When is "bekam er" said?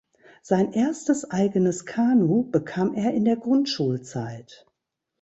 2.49-3.13